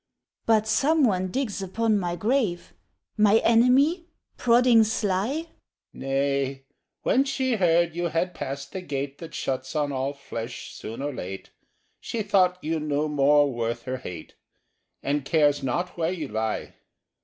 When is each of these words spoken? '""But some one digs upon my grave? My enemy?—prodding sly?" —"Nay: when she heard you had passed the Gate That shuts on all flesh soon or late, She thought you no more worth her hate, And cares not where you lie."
'""But 0.47 0.67
some 0.67 1.03
one 1.03 1.27
digs 1.27 1.61
upon 1.61 1.99
my 1.99 2.15
grave? 2.15 2.73
My 3.17 3.37
enemy?—prodding 3.37 4.83
sly?" 4.83 5.49
—"Nay: 5.93 6.63
when 7.03 7.23
she 7.23 7.57
heard 7.57 7.93
you 7.95 8.05
had 8.05 8.33
passed 8.33 8.71
the 8.71 8.81
Gate 8.81 9.19
That 9.19 9.35
shuts 9.35 9.75
on 9.75 9.91
all 9.91 10.13
flesh 10.13 10.73
soon 10.73 11.03
or 11.03 11.13
late, 11.13 11.51
She 11.99 12.23
thought 12.23 12.57
you 12.63 12.79
no 12.79 13.07
more 13.07 13.53
worth 13.53 13.83
her 13.83 13.97
hate, 13.97 14.33
And 15.03 15.23
cares 15.23 15.61
not 15.61 15.95
where 15.99 16.11
you 16.11 16.27
lie." 16.29 16.73